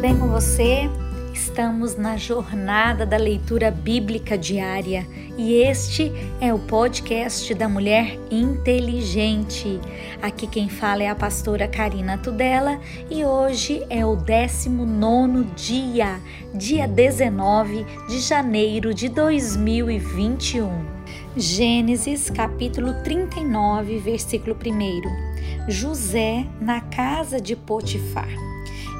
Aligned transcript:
bem 0.00 0.18
com 0.18 0.28
você? 0.28 0.88
Estamos 1.30 1.94
na 1.94 2.16
jornada 2.16 3.04
da 3.04 3.18
leitura 3.18 3.70
bíblica 3.70 4.38
diária 4.38 5.06
e 5.36 5.56
este 5.56 6.10
é 6.40 6.54
o 6.54 6.58
podcast 6.58 7.52
da 7.54 7.68
Mulher 7.68 8.18
Inteligente. 8.30 9.78
Aqui 10.22 10.46
quem 10.46 10.70
fala 10.70 11.02
é 11.02 11.08
a 11.08 11.14
pastora 11.14 11.68
Karina 11.68 12.16
Tudela 12.16 12.80
e 13.10 13.26
hoje 13.26 13.84
é 13.90 14.04
o 14.06 14.16
19 14.16 15.44
dia, 15.54 16.18
dia 16.54 16.88
19 16.88 17.84
de 18.08 18.20
janeiro 18.20 18.94
de 18.94 19.10
2021. 19.10 20.70
Gênesis 21.36 22.30
capítulo 22.30 22.94
39, 23.04 23.98
versículo 23.98 24.56
1. 24.56 25.70
José 25.70 26.46
na 26.58 26.80
casa 26.80 27.38
de 27.38 27.54
Potifar. 27.54 28.49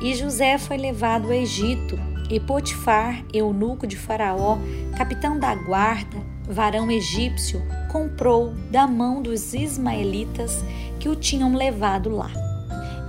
E 0.00 0.14
José 0.14 0.56
foi 0.56 0.78
levado 0.78 1.26
ao 1.26 1.32
Egito, 1.32 1.98
e 2.30 2.38
Potifar, 2.38 3.24
eunuco 3.34 3.86
de 3.86 3.96
Faraó, 3.96 4.56
capitão 4.96 5.38
da 5.38 5.54
guarda, 5.54 6.16
varão 6.48 6.90
egípcio, 6.90 7.60
comprou 7.90 8.54
da 8.70 8.86
mão 8.86 9.20
dos 9.20 9.52
ismaelitas 9.52 10.64
que 11.00 11.08
o 11.08 11.16
tinham 11.16 11.54
levado 11.54 12.08
lá. 12.08 12.30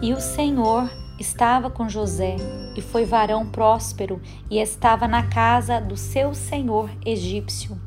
E 0.01 0.11
o 0.11 0.19
Senhor 0.19 0.89
estava 1.21 1.69
com 1.69 1.87
José, 1.87 2.35
e 2.75 2.81
foi 2.81 3.05
varão 3.05 3.45
próspero, 3.45 4.21
e 4.49 4.59
estava 4.59 5.07
na 5.07 5.23
casa 5.23 5.79
do 5.79 5.95
seu 5.95 6.33
senhor 6.33 6.89
egípcio. 7.05 7.79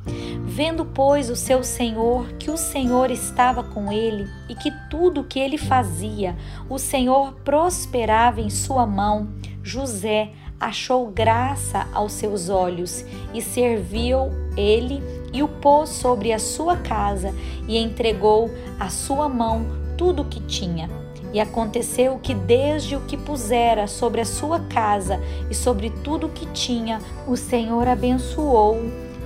Vendo, 0.46 0.84
pois, 0.84 1.28
o 1.28 1.36
seu 1.36 1.62
senhor 1.62 2.28
que 2.38 2.50
o 2.50 2.56
Senhor 2.56 3.10
estava 3.10 3.62
com 3.62 3.90
ele 3.90 4.28
e 4.48 4.54
que 4.54 4.70
tudo 4.88 5.22
o 5.22 5.24
que 5.24 5.38
ele 5.38 5.58
fazia, 5.58 6.36
o 6.68 6.78
Senhor 6.78 7.32
prosperava 7.44 8.40
em 8.40 8.50
sua 8.50 8.86
mão, 8.86 9.28
José 9.62 10.30
achou 10.60 11.06
graça 11.08 11.88
aos 11.92 12.12
seus 12.12 12.48
olhos 12.48 13.04
e 13.34 13.42
serviu 13.42 14.30
ele 14.56 15.02
e 15.32 15.42
o 15.42 15.48
pôs 15.48 15.90
sobre 15.90 16.32
a 16.32 16.38
sua 16.38 16.76
casa 16.76 17.34
e 17.66 17.76
entregou 17.76 18.50
à 18.78 18.88
sua 18.88 19.28
mão 19.28 19.66
tudo 19.96 20.22
o 20.22 20.24
que 20.24 20.40
tinha. 20.40 21.03
E 21.34 21.40
aconteceu 21.40 22.20
que, 22.22 22.32
desde 22.32 22.94
o 22.94 23.00
que 23.00 23.16
pusera 23.16 23.88
sobre 23.88 24.20
a 24.20 24.24
sua 24.24 24.60
casa 24.60 25.20
e 25.50 25.54
sobre 25.54 25.90
tudo 25.90 26.28
o 26.28 26.30
que 26.30 26.46
tinha, 26.52 27.00
o 27.26 27.36
Senhor 27.36 27.88
abençoou 27.88 28.78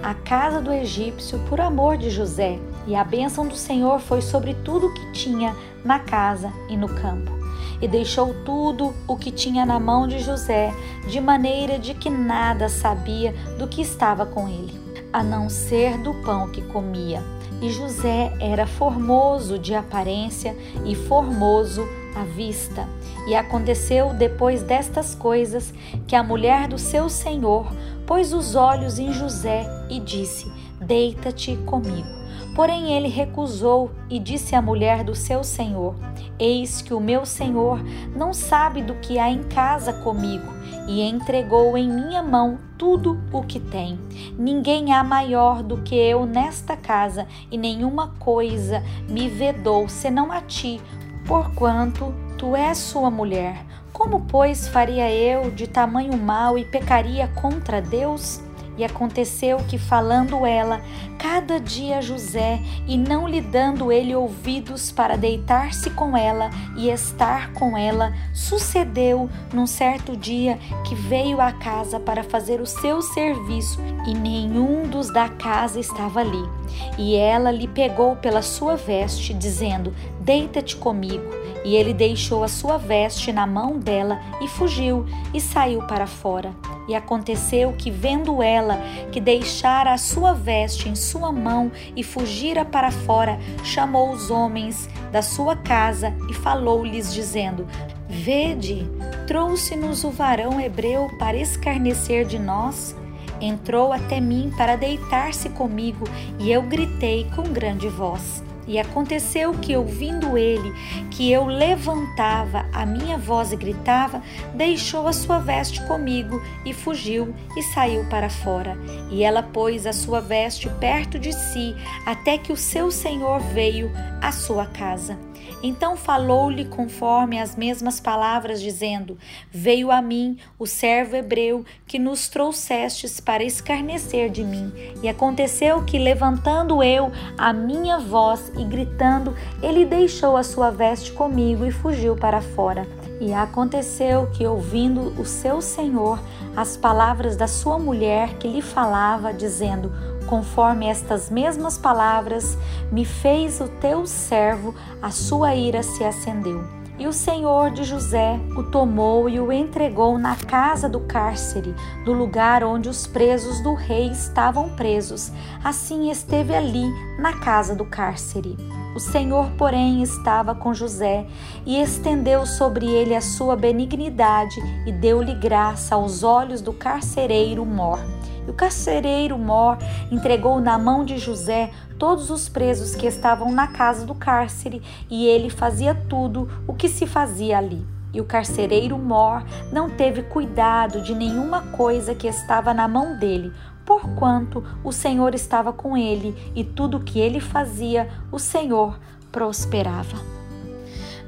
a 0.02 0.14
casa 0.14 0.58
do 0.62 0.72
egípcio 0.72 1.38
por 1.50 1.60
amor 1.60 1.98
de 1.98 2.08
José. 2.08 2.58
E 2.86 2.96
a 2.96 3.04
bênção 3.04 3.46
do 3.46 3.54
Senhor 3.54 4.00
foi 4.00 4.22
sobre 4.22 4.54
tudo 4.54 4.86
o 4.86 4.94
que 4.94 5.12
tinha 5.12 5.54
na 5.84 5.98
casa 5.98 6.50
e 6.70 6.78
no 6.78 6.88
campo. 6.88 7.30
E 7.78 7.86
deixou 7.86 8.32
tudo 8.42 8.94
o 9.06 9.14
que 9.14 9.30
tinha 9.30 9.66
na 9.66 9.78
mão 9.78 10.08
de 10.08 10.18
José, 10.18 10.72
de 11.06 11.20
maneira 11.20 11.78
de 11.78 11.92
que 11.92 12.08
nada 12.08 12.70
sabia 12.70 13.34
do 13.58 13.68
que 13.68 13.82
estava 13.82 14.24
com 14.24 14.48
ele, 14.48 14.72
a 15.12 15.22
não 15.22 15.50
ser 15.50 15.98
do 15.98 16.14
pão 16.14 16.50
que 16.50 16.62
comia. 16.62 17.22
E 17.60 17.70
José 17.70 18.32
era 18.40 18.66
formoso 18.66 19.58
de 19.58 19.74
aparência 19.74 20.56
e 20.86 20.94
formoso 20.94 21.86
à 22.14 22.24
vista. 22.24 22.88
E 23.26 23.34
aconteceu 23.34 24.14
depois 24.14 24.62
destas 24.62 25.14
coisas 25.14 25.72
que 26.06 26.16
a 26.16 26.22
mulher 26.22 26.68
do 26.68 26.78
seu 26.78 27.08
senhor 27.08 27.72
pôs 28.06 28.32
os 28.32 28.54
olhos 28.54 28.98
em 28.98 29.12
José 29.12 29.66
e 29.90 30.00
disse: 30.00 30.50
Deita-te 30.80 31.56
comigo. 31.58 32.18
Porém 32.54 32.92
ele 32.92 33.08
recusou 33.08 33.92
e 34.10 34.18
disse 34.18 34.56
à 34.56 34.60
mulher 34.60 35.04
do 35.04 35.14
seu 35.14 35.44
senhor: 35.44 35.94
Eis 36.38 36.82
que 36.82 36.92
o 36.92 36.98
meu 36.98 37.24
senhor 37.24 37.80
não 38.16 38.34
sabe 38.34 38.82
do 38.82 38.94
que 38.94 39.18
há 39.18 39.30
em 39.30 39.44
casa 39.44 39.92
comigo, 39.92 40.52
e 40.88 41.02
entregou 41.02 41.78
em 41.78 41.88
minha 41.88 42.22
mão 42.22 42.58
tudo 42.76 43.20
o 43.32 43.42
que 43.42 43.60
tem. 43.60 43.98
Ninguém 44.36 44.92
há 44.92 45.04
maior 45.04 45.62
do 45.62 45.82
que 45.82 45.94
eu 45.94 46.26
nesta 46.26 46.76
casa, 46.76 47.28
e 47.50 47.56
nenhuma 47.56 48.14
coisa 48.18 48.82
me 49.08 49.28
vedou 49.28 49.88
senão 49.88 50.32
a 50.32 50.40
ti, 50.40 50.80
porquanto 51.28 52.14
tu 52.38 52.56
és 52.56 52.78
sua 52.78 53.10
mulher. 53.10 53.62
Como, 53.92 54.22
pois, 54.22 54.66
faria 54.66 55.12
eu 55.12 55.50
de 55.50 55.66
tamanho 55.66 56.16
mal 56.16 56.56
e 56.56 56.64
pecaria 56.64 57.28
contra 57.28 57.82
Deus? 57.82 58.40
E 58.78 58.84
aconteceu 58.84 59.58
que, 59.68 59.76
falando 59.76 60.46
ela 60.46 60.80
cada 61.18 61.58
dia 61.58 61.98
a 61.98 62.00
José, 62.00 62.60
e 62.86 62.96
não 62.96 63.26
lhe 63.26 63.40
dando 63.40 63.90
ele 63.90 64.14
ouvidos 64.14 64.92
para 64.92 65.16
deitar-se 65.16 65.90
com 65.90 66.16
ela 66.16 66.48
e 66.76 66.88
estar 66.88 67.52
com 67.52 67.76
ela, 67.76 68.14
sucedeu 68.32 69.28
num 69.52 69.66
certo 69.66 70.16
dia 70.16 70.58
que 70.86 70.94
veio 70.94 71.40
à 71.40 71.50
casa 71.50 71.98
para 71.98 72.22
fazer 72.22 72.60
o 72.60 72.66
seu 72.66 73.02
serviço, 73.02 73.80
e 74.06 74.14
nenhum 74.14 74.88
dos 74.88 75.12
da 75.12 75.28
casa 75.28 75.80
estava 75.80 76.20
ali. 76.20 76.48
E 76.96 77.16
ela 77.16 77.50
lhe 77.50 77.66
pegou 77.66 78.14
pela 78.16 78.42
sua 78.42 78.76
veste, 78.76 79.34
dizendo: 79.34 79.92
Deita-te 80.20 80.76
comigo. 80.76 81.24
E 81.64 81.76
ele 81.76 81.92
deixou 81.92 82.44
a 82.44 82.48
sua 82.48 82.76
veste 82.76 83.32
na 83.32 83.46
mão 83.46 83.78
dela 83.78 84.20
e 84.40 84.48
fugiu 84.48 85.04
e 85.34 85.40
saiu 85.40 85.82
para 85.82 86.06
fora. 86.06 86.54
E 86.88 86.94
aconteceu 86.94 87.74
que, 87.76 87.90
vendo 87.90 88.42
ela 88.42 88.78
que 89.12 89.20
deixara 89.20 89.92
a 89.92 89.98
sua 89.98 90.32
veste 90.32 90.88
em 90.88 90.94
sua 90.94 91.30
mão 91.30 91.70
e 91.94 92.02
fugira 92.02 92.64
para 92.64 92.90
fora, 92.90 93.38
chamou 93.62 94.10
os 94.10 94.30
homens 94.30 94.88
da 95.12 95.20
sua 95.20 95.54
casa 95.54 96.14
e 96.30 96.34
falou-lhes, 96.34 97.12
dizendo: 97.12 97.66
Vede, 98.08 98.88
trouxe-nos 99.26 100.02
o 100.02 100.10
varão 100.10 100.58
hebreu 100.58 101.10
para 101.18 101.36
escarnecer 101.36 102.24
de 102.24 102.38
nós. 102.38 102.96
Entrou 103.40 103.92
até 103.92 104.18
mim 104.18 104.50
para 104.56 104.74
deitar-se 104.74 105.50
comigo, 105.50 106.04
e 106.40 106.50
eu 106.50 106.62
gritei 106.62 107.26
com 107.36 107.42
grande 107.44 107.88
voz. 107.88 108.42
E 108.68 108.78
aconteceu 108.78 109.52
que, 109.54 109.74
ouvindo 109.74 110.36
ele 110.36 110.72
que 111.10 111.32
eu 111.32 111.46
levantava 111.46 112.66
a 112.72 112.84
minha 112.84 113.16
voz 113.16 113.50
e 113.50 113.56
gritava, 113.56 114.22
deixou 114.54 115.08
a 115.08 115.12
sua 115.12 115.38
veste 115.38 115.84
comigo 115.86 116.40
e 116.64 116.74
fugiu 116.74 117.34
e 117.56 117.62
saiu 117.62 118.04
para 118.10 118.28
fora. 118.28 118.76
E 119.10 119.24
ela 119.24 119.42
pôs 119.42 119.86
a 119.86 119.92
sua 119.92 120.20
veste 120.20 120.68
perto 120.78 121.18
de 121.18 121.32
si, 121.32 121.74
até 122.06 122.36
que 122.36 122.52
o 122.52 122.56
seu 122.56 122.90
senhor 122.90 123.40
veio 123.40 123.90
à 124.20 124.30
sua 124.30 124.66
casa. 124.66 125.27
Então 125.62 125.96
falou-lhe 125.96 126.64
conforme 126.64 127.40
as 127.40 127.56
mesmas 127.56 127.98
palavras, 127.98 128.60
dizendo: 128.60 129.18
Veio 129.50 129.90
a 129.90 130.00
mim 130.00 130.38
o 130.58 130.66
servo 130.66 131.16
hebreu 131.16 131.64
que 131.86 131.98
nos 131.98 132.28
trouxestes 132.28 133.20
para 133.20 133.42
escarnecer 133.42 134.30
de 134.30 134.44
mim. 134.44 134.72
E 135.02 135.08
aconteceu 135.08 135.84
que, 135.84 135.98
levantando 135.98 136.82
eu 136.82 137.10
a 137.36 137.52
minha 137.52 137.98
voz 137.98 138.52
e 138.56 138.64
gritando, 138.64 139.34
ele 139.62 139.84
deixou 139.84 140.36
a 140.36 140.42
sua 140.42 140.70
veste 140.70 141.12
comigo 141.12 141.66
e 141.66 141.72
fugiu 141.72 142.16
para 142.16 142.40
fora. 142.40 142.86
E 143.20 143.32
aconteceu 143.32 144.30
que, 144.30 144.46
ouvindo 144.46 145.20
o 145.20 145.24
seu 145.24 145.60
senhor 145.60 146.20
as 146.56 146.76
palavras 146.76 147.36
da 147.36 147.46
sua 147.46 147.78
mulher 147.78 148.34
que 148.34 148.48
lhe 148.48 148.62
falava, 148.62 149.32
dizendo: 149.32 149.92
conforme 150.28 150.86
estas 150.86 151.30
mesmas 151.30 151.78
palavras 151.78 152.56
me 152.92 153.04
fez 153.04 153.60
o 153.60 153.68
teu 153.68 154.06
servo, 154.06 154.74
a 155.02 155.10
sua 155.10 155.54
ira 155.54 155.82
se 155.82 156.04
acendeu. 156.04 156.62
E 156.98 157.06
o 157.06 157.12
Senhor 157.12 157.70
de 157.70 157.84
José 157.84 158.40
o 158.56 158.64
tomou 158.64 159.28
e 159.28 159.38
o 159.38 159.52
entregou 159.52 160.18
na 160.18 160.34
casa 160.34 160.88
do 160.88 160.98
cárcere, 160.98 161.72
do 162.04 162.12
lugar 162.12 162.64
onde 162.64 162.88
os 162.88 163.06
presos 163.06 163.62
do 163.62 163.72
rei 163.72 164.10
estavam 164.10 164.70
presos. 164.70 165.30
Assim 165.62 166.10
esteve 166.10 166.56
ali, 166.56 166.84
na 167.16 167.34
casa 167.34 167.76
do 167.76 167.84
cárcere. 167.84 168.56
O 168.96 169.00
Senhor, 169.00 169.48
porém, 169.52 170.02
estava 170.02 170.56
com 170.56 170.74
José 170.74 171.24
e 171.64 171.80
estendeu 171.80 172.44
sobre 172.44 172.86
ele 172.86 173.14
a 173.14 173.20
sua 173.20 173.54
benignidade 173.54 174.60
e 174.84 174.90
deu-lhe 174.90 175.34
graça 175.36 175.94
aos 175.94 176.24
olhos 176.24 176.60
do 176.60 176.72
carcereiro 176.72 177.64
Mor. 177.64 178.17
E 178.48 178.50
o 178.50 178.54
carcereiro 178.54 179.36
Mor 179.36 179.76
entregou 180.10 180.58
na 180.58 180.78
mão 180.78 181.04
de 181.04 181.18
José 181.18 181.70
todos 181.98 182.30
os 182.30 182.48
presos 182.48 182.94
que 182.94 183.06
estavam 183.06 183.52
na 183.52 183.66
casa 183.66 184.06
do 184.06 184.14
cárcere, 184.14 184.80
e 185.10 185.26
ele 185.26 185.50
fazia 185.50 185.94
tudo 185.94 186.48
o 186.66 186.72
que 186.72 186.88
se 186.88 187.06
fazia 187.06 187.58
ali. 187.58 187.86
E 188.10 188.22
o 188.22 188.24
carcereiro 188.24 188.96
Mor 188.96 189.44
não 189.70 189.90
teve 189.90 190.22
cuidado 190.22 191.02
de 191.02 191.14
nenhuma 191.14 191.60
coisa 191.72 192.14
que 192.14 192.26
estava 192.26 192.72
na 192.72 192.88
mão 192.88 193.18
dele, 193.18 193.52
porquanto 193.84 194.64
o 194.82 194.92
Senhor 194.92 195.34
estava 195.34 195.70
com 195.70 195.94
ele, 195.94 196.34
e 196.56 196.64
tudo 196.64 196.96
o 196.96 197.04
que 197.04 197.20
ele 197.20 197.40
fazia, 197.40 198.08
o 198.32 198.38
Senhor 198.38 198.98
prosperava. 199.30 200.16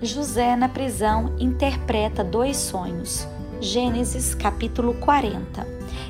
José 0.00 0.56
na 0.56 0.70
prisão 0.70 1.36
interpreta 1.38 2.24
dois 2.24 2.56
sonhos. 2.56 3.28
Gênesis 3.60 4.34
capítulo 4.34 4.94
40. 4.94 5.66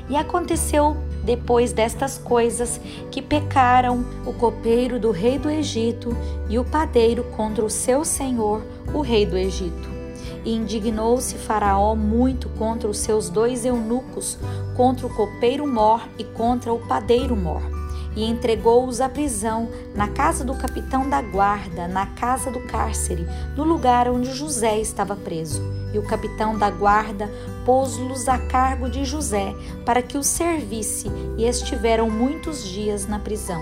E 0.09 0.15
aconteceu 0.15 0.95
depois 1.23 1.73
destas 1.73 2.17
coisas 2.17 2.79
que 3.11 3.21
pecaram 3.21 4.05
o 4.25 4.31
copeiro 4.31 4.97
do 4.97 5.11
rei 5.11 5.37
do 5.37 5.49
Egito 5.49 6.15
e 6.49 6.57
o 6.57 6.63
padeiro 6.63 7.25
contra 7.35 7.63
o 7.63 7.69
seu 7.69 8.05
senhor, 8.05 8.63
o 8.93 9.01
rei 9.01 9.25
do 9.25 9.37
Egito. 9.37 9.89
E 10.45 10.55
indignou-se 10.55 11.35
Faraó 11.35 11.93
muito 11.93 12.47
contra 12.49 12.89
os 12.89 12.97
seus 12.97 13.29
dois 13.29 13.65
eunucos, 13.65 14.37
contra 14.75 15.05
o 15.05 15.13
copeiro 15.13 15.67
Mor 15.67 16.07
e 16.17 16.23
contra 16.23 16.73
o 16.73 16.79
padeiro 16.79 17.35
Mor 17.35 17.61
e 18.15 18.25
entregou-os 18.25 18.99
à 18.99 19.07
prisão 19.07 19.69
na 19.95 20.07
casa 20.09 20.43
do 20.43 20.53
capitão 20.53 21.09
da 21.09 21.21
guarda, 21.21 21.87
na 21.87 22.07
casa 22.07 22.51
do 22.51 22.59
cárcere, 22.61 23.25
no 23.55 23.63
lugar 23.63 24.09
onde 24.09 24.33
José 24.33 24.79
estava 24.79 25.15
preso. 25.15 25.80
E 25.93 25.99
o 25.99 26.03
capitão 26.03 26.57
da 26.57 26.69
guarda 26.69 27.29
pôs-los 27.65 28.27
a 28.27 28.37
cargo 28.37 28.89
de 28.89 29.03
José 29.05 29.53
para 29.85 30.01
que 30.01 30.17
o 30.17 30.23
servisse, 30.23 31.11
e 31.37 31.45
estiveram 31.45 32.09
muitos 32.09 32.67
dias 32.67 33.07
na 33.07 33.19
prisão. 33.19 33.61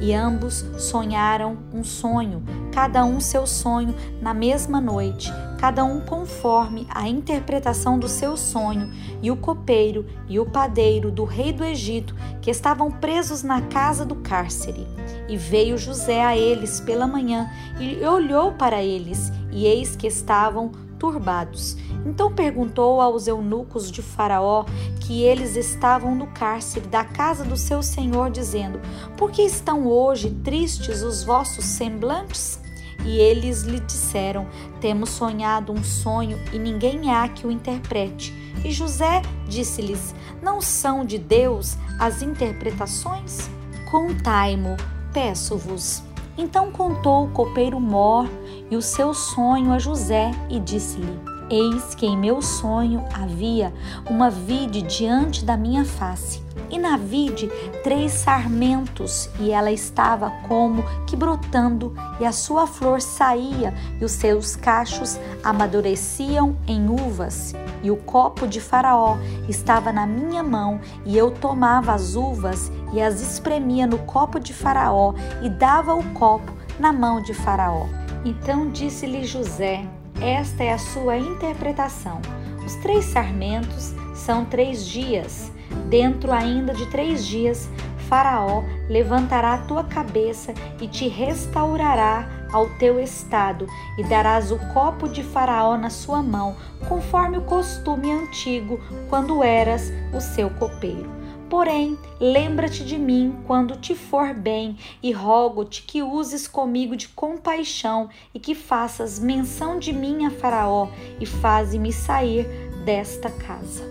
E 0.00 0.14
ambos 0.14 0.64
sonharam 0.78 1.58
um 1.72 1.82
sonho, 1.82 2.42
cada 2.72 3.04
um 3.04 3.20
seu 3.20 3.46
sonho, 3.46 3.94
na 4.20 4.32
mesma 4.32 4.80
noite, 4.80 5.32
cada 5.58 5.84
um 5.84 6.00
conforme 6.00 6.86
a 6.88 7.08
interpretação 7.08 7.98
do 7.98 8.08
seu 8.08 8.36
sonho, 8.36 8.92
e 9.20 9.30
o 9.30 9.36
copeiro 9.36 10.06
e 10.28 10.38
o 10.38 10.46
padeiro 10.46 11.10
do 11.10 11.24
rei 11.24 11.52
do 11.52 11.64
Egito, 11.64 12.14
que 12.40 12.50
estavam 12.50 12.92
presos 12.92 13.42
na 13.42 13.62
casa 13.62 14.04
do 14.04 14.14
cárcere. 14.16 14.86
E 15.28 15.36
veio 15.36 15.76
José 15.76 16.24
a 16.24 16.36
eles 16.36 16.80
pela 16.80 17.06
manhã 17.06 17.50
e 17.80 18.04
olhou 18.04 18.52
para 18.52 18.82
eles, 18.82 19.32
e 19.50 19.66
eis 19.66 19.96
que 19.96 20.06
estavam 20.06 20.70
turbados. 20.98 21.76
Então 22.04 22.32
perguntou 22.32 23.00
aos 23.00 23.26
eunucos 23.26 23.90
de 23.90 24.02
Faraó 24.02 24.64
que 25.00 25.22
eles 25.22 25.56
estavam 25.56 26.14
no 26.14 26.26
cárcere 26.28 26.86
da 26.86 27.04
casa 27.04 27.44
do 27.44 27.56
seu 27.56 27.82
senhor, 27.82 28.30
dizendo: 28.30 28.80
Por 29.16 29.30
que 29.30 29.42
estão 29.42 29.86
hoje 29.86 30.30
tristes 30.44 31.02
os 31.02 31.24
vossos 31.24 31.64
semblantes? 31.64 32.60
E 33.04 33.18
eles 33.18 33.62
lhe 33.62 33.80
disseram: 33.80 34.46
Temos 34.80 35.10
sonhado 35.10 35.72
um 35.72 35.82
sonho 35.82 36.38
e 36.52 36.58
ninguém 36.58 37.10
há 37.14 37.28
que 37.28 37.46
o 37.46 37.50
interprete. 37.50 38.34
E 38.64 38.70
José 38.70 39.22
disse-lhes: 39.46 40.14
Não 40.42 40.60
são 40.60 41.04
de 41.04 41.18
Deus 41.18 41.76
as 41.98 42.22
interpretações? 42.22 43.48
Contai-mo, 43.90 44.76
peço-vos. 45.12 46.02
Então 46.38 46.70
contou 46.70 47.24
o 47.24 47.30
copeiro 47.30 47.80
Mor 47.80 48.30
e 48.70 48.76
o 48.76 48.80
seu 48.80 49.12
sonho 49.12 49.72
a 49.72 49.78
José 49.80 50.30
e 50.48 50.60
disse-lhe: 50.60 51.18
Eis 51.50 51.96
que 51.96 52.06
em 52.06 52.16
meu 52.16 52.40
sonho 52.40 53.04
havia 53.12 53.74
uma 54.08 54.30
vide 54.30 54.82
diante 54.82 55.44
da 55.44 55.56
minha 55.56 55.84
face, 55.84 56.40
e 56.70 56.78
na 56.78 56.96
vide 56.96 57.48
três 57.82 58.12
sarmentos, 58.12 59.28
e 59.40 59.50
ela 59.50 59.72
estava 59.72 60.30
como 60.46 60.84
que 61.08 61.16
brotando, 61.48 61.94
e 62.20 62.24
a 62.24 62.32
sua 62.32 62.66
flor 62.66 63.00
saía, 63.00 63.74
e 64.00 64.04
os 64.04 64.12
seus 64.12 64.54
cachos 64.54 65.18
amadureciam 65.42 66.56
em 66.66 66.88
uvas. 66.88 67.54
E 67.82 67.90
o 67.90 67.96
copo 67.96 68.46
de 68.46 68.60
Faraó 68.60 69.16
estava 69.48 69.92
na 69.92 70.06
minha 70.06 70.42
mão, 70.42 70.80
e 71.04 71.16
eu 71.16 71.30
tomava 71.30 71.92
as 71.92 72.14
uvas 72.14 72.70
e 72.92 73.00
as 73.00 73.20
espremia 73.20 73.86
no 73.86 73.98
copo 73.98 74.38
de 74.38 74.52
Faraó, 74.52 75.14
e 75.42 75.48
dava 75.48 75.94
o 75.94 76.04
copo 76.12 76.52
na 76.78 76.92
mão 76.92 77.20
de 77.22 77.32
Faraó. 77.32 77.86
Então 78.24 78.70
disse-lhe 78.70 79.24
José: 79.24 79.84
esta 80.20 80.64
é 80.64 80.72
a 80.72 80.78
sua 80.78 81.16
interpretação. 81.16 82.20
Os 82.64 82.74
três 82.76 83.06
sarmentos 83.06 83.94
são 84.14 84.44
três 84.44 84.86
dias. 84.86 85.50
Dentro 85.88 86.32
ainda 86.32 86.74
de 86.74 86.86
três 86.86 87.24
dias, 87.26 87.68
Faraó 88.08 88.64
levantará 88.88 89.54
a 89.54 89.58
tua 89.58 89.84
cabeça 89.84 90.54
e 90.80 90.88
te 90.88 91.06
restaurará 91.08 92.26
ao 92.50 92.66
teu 92.78 92.98
estado, 92.98 93.66
e 93.98 94.04
darás 94.04 94.50
o 94.50 94.58
copo 94.72 95.06
de 95.06 95.22
Faraó 95.22 95.76
na 95.76 95.90
sua 95.90 96.22
mão, 96.22 96.56
conforme 96.88 97.36
o 97.36 97.42
costume 97.42 98.10
antigo, 98.10 98.80
quando 99.10 99.44
eras 99.44 99.92
o 100.14 100.20
seu 100.20 100.48
copeiro. 100.48 101.18
Porém, 101.50 101.98
lembra-te 102.20 102.84
de 102.84 102.98
mim 102.98 103.38
quando 103.46 103.76
te 103.76 103.94
for 103.94 104.32
bem, 104.32 104.78
e 105.02 105.12
rogo-te 105.12 105.82
que 105.82 106.02
uses 106.02 106.48
comigo 106.48 106.96
de 106.96 107.08
compaixão 107.08 108.08
e 108.34 108.40
que 108.40 108.54
faças 108.54 109.18
menção 109.18 109.78
de 109.78 109.92
mim 109.92 110.24
a 110.24 110.30
Faraó 110.30 110.88
e 111.20 111.26
faze-me 111.26 111.92
sair 111.92 112.46
desta 112.84 113.30
casa. 113.30 113.82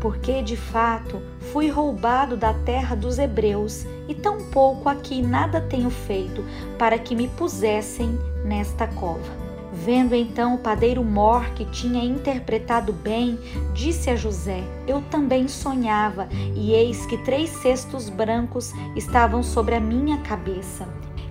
Porque 0.00 0.42
de 0.42 0.56
fato 0.56 1.20
fui 1.52 1.68
roubado 1.68 2.36
da 2.36 2.52
terra 2.52 2.94
dos 2.94 3.18
hebreus, 3.18 3.84
e 4.08 4.14
tampouco 4.14 4.88
aqui 4.88 5.20
nada 5.22 5.60
tenho 5.60 5.90
feito 5.90 6.44
para 6.78 6.98
que 6.98 7.14
me 7.14 7.28
pusessem 7.28 8.18
nesta 8.44 8.86
cova. 8.86 9.46
Vendo 9.72 10.14
então 10.14 10.54
o 10.54 10.58
padeiro 10.58 11.04
Mor 11.04 11.50
que 11.50 11.64
tinha 11.66 12.02
interpretado 12.02 12.92
bem, 12.92 13.38
disse 13.74 14.08
a 14.08 14.16
José: 14.16 14.62
Eu 14.86 15.02
também 15.10 15.48
sonhava, 15.48 16.28
e 16.32 16.72
eis 16.72 17.04
que 17.06 17.18
três 17.18 17.50
cestos 17.50 18.08
brancos 18.08 18.72
estavam 18.94 19.42
sobre 19.42 19.74
a 19.74 19.80
minha 19.80 20.18
cabeça. 20.18 20.88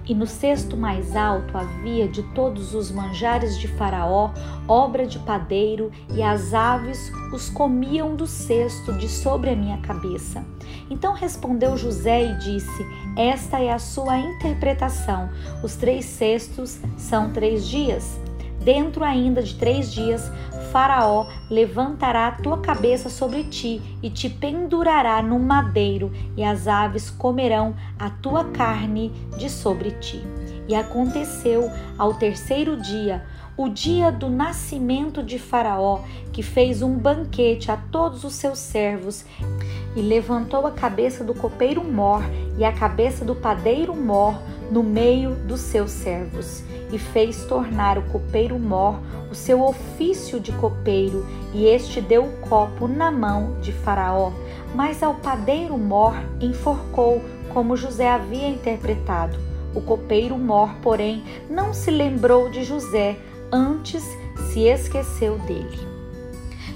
E 0.08 0.14
no 0.14 0.28
cesto 0.28 0.78
mais 0.78 1.16
alto 1.16 1.58
havia 1.58 2.08
de 2.08 2.22
todos 2.34 2.76
os 2.76 2.92
manjares 2.92 3.58
de 3.58 3.68
Faraó, 3.68 4.32
obra 4.68 5.06
de 5.06 5.18
padeiro, 5.20 5.92
e 6.14 6.22
as 6.22 6.54
aves 6.54 7.12
os 7.34 7.50
comiam 7.50 8.16
do 8.16 8.28
cesto 8.28 8.94
de 8.94 9.10
sobre 9.10 9.50
a 9.50 9.56
minha 9.56 9.78
cabeça. 9.80 10.46
Então 10.90 11.14
respondeu 11.14 11.76
José 11.76 12.26
e 12.26 12.38
disse: 12.38 12.86
Esta 13.18 13.60
é 13.60 13.72
a 13.72 13.80
sua 13.80 14.18
interpretação. 14.18 15.30
Os 15.64 15.76
três 15.76 16.06
cestos 16.06 16.80
são 16.98 17.32
três 17.32 17.68
dias. 17.68 18.20
Dentro 18.66 19.04
ainda 19.04 19.44
de 19.44 19.54
três 19.54 19.94
dias, 19.94 20.32
Faraó 20.72 21.28
levantará 21.52 22.28
a 22.28 22.32
tua 22.32 22.58
cabeça 22.58 23.10
sobre 23.10 23.44
ti 23.44 23.80
e 24.02 24.10
te 24.10 24.28
pendurará 24.28 25.22
no 25.22 25.38
madeiro, 25.38 26.12
e 26.36 26.44
as 26.44 26.68
aves 26.68 27.12
comerão 27.12 27.76
a 28.00 28.10
tua 28.10 28.46
carne 28.46 29.12
de 29.38 29.52
sobre 29.52 29.92
ti. 29.92 30.20
E 30.68 30.74
aconteceu 30.74 31.70
ao 31.96 32.16
terceiro 32.16 32.76
dia, 32.76 33.24
o 33.56 33.70
dia 33.70 34.12
do 34.12 34.32
nascimento 34.32 35.22
de 35.22 35.38
Faraó, 35.38 36.00
que 36.34 36.42
fez 36.42 36.82
um 36.82 36.98
banquete 36.98 37.70
a 37.70 37.78
todos 37.78 38.24
os 38.24 38.34
seus 38.34 38.58
servos, 38.58 39.24
e 39.96 40.02
levantou 40.02 40.66
a 40.66 40.72
cabeça 40.72 41.24
do 41.24 41.36
copeiro 41.36 41.84
Mor 41.84 42.24
e 42.58 42.66
a 42.66 42.72
cabeça 42.72 43.24
do 43.24 43.36
padeiro 43.36 43.96
Mor 43.96 44.34
no 44.72 44.82
meio 44.82 45.36
dos 45.36 45.62
seus 45.62 45.92
servos 45.92 46.64
e 46.92 47.00
fez 47.00 47.46
tornar 47.46 47.98
o 47.98 48.04
copeiro 48.04 48.58
Mor 48.60 49.00
o 49.30 49.36
seu 49.36 49.62
ofício 49.62 50.40
de 50.40 50.52
copeiro, 50.54 51.26
e 51.54 51.66
este 51.66 52.00
deu 52.00 52.24
o 52.24 52.38
copo 52.48 52.88
na 52.88 53.12
mão 53.12 53.60
de 53.60 53.74
Faraó. 53.74 54.32
Mas 54.74 55.04
ao 55.04 55.16
padeiro 55.16 55.78
Mor 55.78 56.16
enforcou, 56.40 57.22
como 57.50 57.76
José 57.76 58.10
havia 58.10 58.48
interpretado. 58.48 59.38
O 59.74 59.82
copeiro 59.82 60.38
Mor, 60.38 60.74
porém, 60.82 61.22
não 61.50 61.74
se 61.74 61.92
lembrou 61.92 62.50
de 62.50 62.64
José, 62.64 63.18
antes 63.52 64.04
se 64.52 64.62
esqueceu 64.62 65.38
dele. 65.40 65.96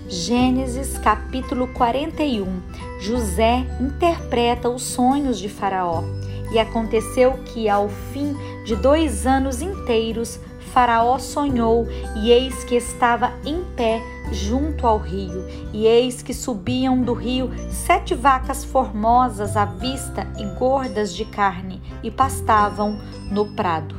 Gênesis 0.08 0.98
capítulo 0.98 1.68
41 1.68 2.62
José 3.00 3.66
interpreta 3.80 4.68
os 4.70 4.82
sonhos 4.82 5.40
de 5.40 5.48
Faraó. 5.48 6.04
E 6.52 6.58
aconteceu 6.58 7.34
que, 7.46 7.70
ao 7.70 7.88
fim 7.88 8.36
de 8.70 8.76
dois 8.76 9.26
anos 9.26 9.64
inteiros, 9.64 10.40
Faraó 10.72 11.18
sonhou, 11.18 11.88
e 12.18 12.30
eis 12.30 12.64
que 12.64 12.76
estava 12.76 13.34
em 13.44 13.64
pé 13.76 14.00
junto 14.32 14.86
ao 14.86 15.00
rio, 15.00 15.44
e 15.74 15.88
eis 15.88 16.22
que 16.22 16.36
subiam 16.36 17.02
do 17.02 17.14
rio 17.14 17.50
sete 17.72 18.14
vacas 18.14 18.64
formosas 18.64 19.58
à 19.58 19.66
vista 19.66 20.28
e 20.38 20.46
gordas 20.60 21.16
de 21.16 21.26
carne, 21.26 21.82
e 22.04 22.12
pastavam 22.12 23.02
no 23.32 23.56
prado. 23.56 23.96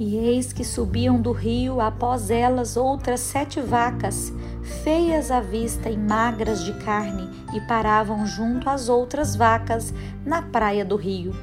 E 0.00 0.16
eis 0.16 0.54
que 0.54 0.64
subiam 0.64 1.20
do 1.20 1.30
rio 1.30 1.78
após 1.78 2.30
elas 2.30 2.78
outras 2.78 3.20
sete 3.20 3.60
vacas, 3.60 4.32
feias 4.82 5.30
à 5.30 5.42
vista 5.42 5.90
e 5.90 5.98
magras 5.98 6.64
de 6.64 6.72
carne, 6.82 7.28
e 7.52 7.60
paravam 7.60 8.24
junto 8.24 8.70
às 8.70 8.88
outras 8.88 9.36
vacas 9.36 9.92
na 10.24 10.40
praia 10.40 10.82
do 10.82 10.96
rio. 10.96 11.34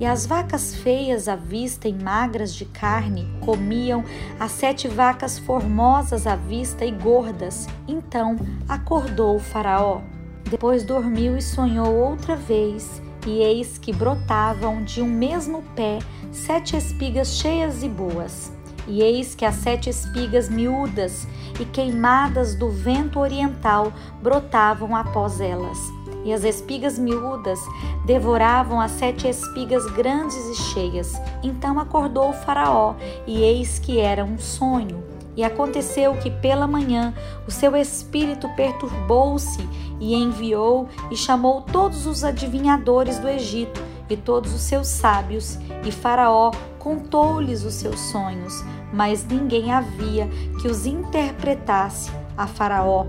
E 0.00 0.06
as 0.06 0.24
vacas 0.24 0.74
feias 0.74 1.28
à 1.28 1.36
vista 1.36 1.86
e 1.86 1.92
magras 1.92 2.54
de 2.54 2.64
carne 2.64 3.28
comiam 3.42 4.02
as 4.40 4.52
sete 4.52 4.88
vacas 4.88 5.38
formosas 5.38 6.26
à 6.26 6.34
vista 6.34 6.86
e 6.86 6.90
gordas. 6.90 7.68
Então 7.86 8.38
acordou 8.66 9.36
o 9.36 9.40
Faraó. 9.40 10.00
Depois 10.48 10.84
dormiu 10.84 11.36
e 11.36 11.42
sonhou 11.42 11.94
outra 11.94 12.34
vez, 12.34 13.02
e 13.26 13.42
eis 13.42 13.76
que 13.76 13.92
brotavam 13.92 14.82
de 14.82 15.02
um 15.02 15.06
mesmo 15.06 15.62
pé 15.76 15.98
sete 16.32 16.78
espigas 16.78 17.34
cheias 17.34 17.82
e 17.82 17.88
boas. 17.88 18.50
E 18.88 19.02
eis 19.02 19.34
que 19.34 19.44
as 19.44 19.56
sete 19.56 19.90
espigas 19.90 20.48
miúdas 20.48 21.28
e 21.60 21.64
queimadas 21.66 22.54
do 22.54 22.70
vento 22.70 23.20
oriental 23.20 23.92
brotavam 24.22 24.96
após 24.96 25.42
elas 25.42 25.99
e 26.24 26.32
as 26.32 26.44
espigas 26.44 26.98
miúdas 26.98 27.58
devoravam 28.04 28.80
as 28.80 28.92
sete 28.92 29.28
espigas 29.28 29.84
grandes 29.92 30.44
e 30.46 30.54
cheias. 30.54 31.20
Então 31.42 31.78
acordou 31.78 32.30
o 32.30 32.34
Faraó, 32.34 32.94
e 33.26 33.42
eis 33.42 33.78
que 33.78 33.98
era 34.00 34.24
um 34.24 34.38
sonho. 34.38 35.02
E 35.36 35.44
aconteceu 35.44 36.14
que 36.14 36.30
pela 36.30 36.66
manhã 36.66 37.14
o 37.46 37.50
seu 37.50 37.76
espírito 37.76 38.48
perturbou-se 38.56 39.66
e 40.00 40.14
enviou 40.14 40.88
e 41.10 41.16
chamou 41.16 41.62
todos 41.62 42.06
os 42.06 42.24
adivinhadores 42.24 43.18
do 43.18 43.28
Egito 43.28 43.80
e 44.08 44.16
todos 44.16 44.52
os 44.52 44.62
seus 44.62 44.88
sábios, 44.88 45.56
e 45.84 45.92
Faraó 45.92 46.50
contou-lhes 46.78 47.64
os 47.64 47.74
seus 47.74 48.00
sonhos, 48.00 48.64
mas 48.92 49.24
ninguém 49.24 49.70
havia 49.70 50.28
que 50.60 50.66
os 50.66 50.84
interpretasse 50.84 52.10
a 52.36 52.46
Faraó. 52.46 53.06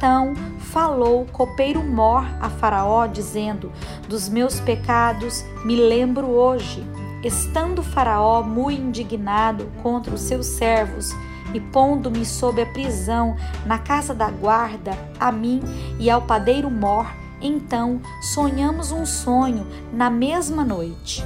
Então 0.00 0.34
falou 0.72 1.20
o 1.20 1.26
copeiro 1.26 1.82
Mor 1.84 2.24
a 2.40 2.48
Faraó, 2.48 3.06
dizendo: 3.06 3.70
Dos 4.08 4.30
meus 4.30 4.58
pecados 4.58 5.44
me 5.62 5.76
lembro 5.76 6.26
hoje. 6.26 6.82
Estando 7.22 7.82
Faraó 7.82 8.42
muito 8.42 8.80
indignado 8.80 9.70
contra 9.82 10.14
os 10.14 10.22
seus 10.22 10.46
servos, 10.46 11.14
e 11.52 11.60
pondo-me 11.60 12.24
sob 12.24 12.62
a 12.62 12.66
prisão 12.66 13.36
na 13.66 13.78
casa 13.78 14.14
da 14.14 14.30
guarda, 14.30 14.92
a 15.20 15.30
mim 15.30 15.60
e 15.98 16.08
ao 16.08 16.22
padeiro 16.22 16.70
Mor, 16.70 17.06
então 17.42 18.00
sonhamos 18.22 18.92
um 18.92 19.04
sonho 19.04 19.66
na 19.92 20.08
mesma 20.08 20.64
noite. 20.64 21.22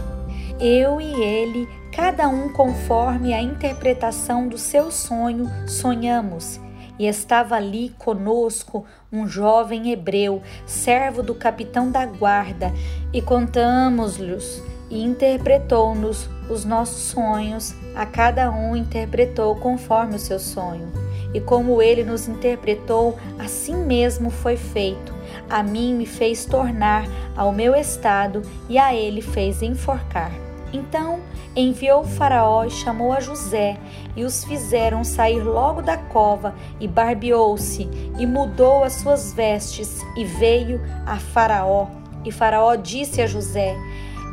Eu 0.59 1.01
e 1.01 1.13
ele, 1.23 1.69
cada 1.93 2.27
um 2.27 2.49
conforme 2.49 3.33
a 3.33 3.41
interpretação 3.41 4.49
do 4.49 4.59
seu 4.59 4.91
sonho, 4.91 5.49
sonhamos. 5.69 6.64
E 6.99 7.07
estava 7.07 7.57
ali 7.57 7.95
conosco 7.99 8.85
um 9.13 9.27
jovem 9.27 9.91
hebreu, 9.91 10.43
servo 10.67 11.23
do 11.23 11.35
capitão 11.35 11.91
da 11.91 12.07
guarda, 12.07 12.73
e 13.13 13.21
contamos-lhes 13.21 14.63
e 14.91 15.03
interpretou-nos 15.03 16.29
os 16.49 16.65
nossos 16.65 17.03
sonhos, 17.05 17.75
a 17.95 18.05
cada 18.07 18.51
um 18.51 18.77
interpretou 18.77 19.57
conforme 19.57 20.17
o 20.17 20.21
seu 20.21 20.39
sonho. 20.39 20.93
E 21.33 21.41
como 21.41 21.83
ele 21.83 22.05
nos 22.05 22.29
interpretou, 22.29 23.19
assim 23.39 23.75
mesmo 23.75 24.31
foi 24.31 24.57
feito. 24.57 25.13
A 25.51 25.63
mim 25.63 25.95
me 25.95 26.07
fez 26.07 26.45
tornar 26.45 27.05
ao 27.37 27.53
meu 27.53 27.75
estado 27.75 28.43
e 28.69 28.79
a 28.79 28.95
ele 28.95 29.21
fez 29.21 29.63
enforcar. 29.63 30.44
Então 30.75 31.21
enviou 31.55 32.03
Faraó 32.03 32.65
e 32.65 32.71
chamou 32.71 33.13
a 33.13 33.21
José, 33.21 33.79
e 34.17 34.25
os 34.25 34.45
fizeram 34.45 35.05
sair 35.05 35.41
logo 35.41 35.81
da 35.81 35.97
cova, 35.97 36.53
e 36.81 36.89
barbeou-se, 36.89 37.89
e 38.19 38.27
mudou 38.27 38.83
as 38.83 38.95
suas 38.95 39.33
vestes, 39.33 40.01
e 40.17 40.25
veio 40.25 40.81
a 41.07 41.17
Faraó. 41.17 41.87
E 42.25 42.33
Faraó 42.33 42.75
disse 42.75 43.23
a 43.23 43.27
José: 43.27 43.77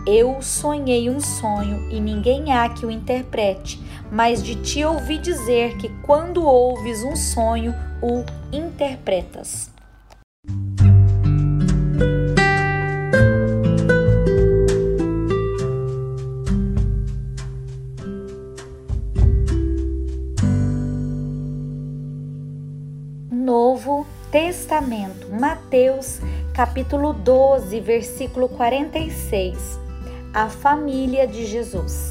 eu 0.06 0.42
sonhei 0.42 1.12
um 1.12 1.20
sonho 1.20 1.88
e 1.92 2.00
ninguém 2.00 2.52
há 2.52 2.68
que 2.70 2.88
o 2.88 2.90
interprete, 2.90 3.80
mas 4.12 4.42
de 4.42 4.56
ti 4.56 4.84
ouvi 4.84 5.20
dizer 5.20 5.78
que 5.78 5.90
quando 6.02 6.44
ouves 6.44 7.04
um 7.04 7.16
sonho, 7.16 7.72
o 8.02 8.26
interpretas. 8.52 9.71
Testamento, 24.72 25.28
Mateus, 25.30 26.22
capítulo 26.54 27.12
12, 27.12 27.78
versículo 27.82 28.48
46 28.48 29.78
a 30.34 30.48
família 30.48 31.28
de 31.28 31.46
Jesus. 31.46 32.08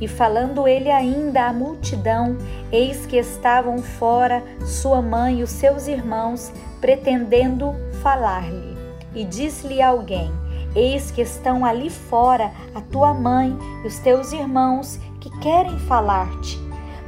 E 0.00 0.08
falando 0.08 0.66
ele 0.66 0.90
ainda 0.90 1.44
à 1.44 1.52
multidão, 1.52 2.38
eis 2.72 3.04
que 3.04 3.18
estavam 3.18 3.80
fora 3.80 4.42
sua 4.64 5.02
mãe 5.02 5.40
e 5.40 5.42
os 5.42 5.50
seus 5.50 5.88
irmãos, 5.88 6.50
pretendendo 6.80 7.74
falar-lhe. 8.02 8.74
E 9.14 9.22
disse-lhe 9.22 9.82
alguém: 9.82 10.32
Eis 10.74 11.10
que 11.10 11.20
estão 11.20 11.66
ali 11.66 11.90
fora 11.90 12.50
a 12.74 12.80
tua 12.80 13.12
mãe 13.12 13.54
e 13.84 13.86
os 13.86 13.98
teus 13.98 14.32
irmãos 14.32 14.98
que 15.20 15.28
querem 15.40 15.78
falar-te. 15.80 16.58